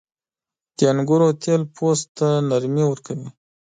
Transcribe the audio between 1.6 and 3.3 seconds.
پوست ته نرمي ورکوي.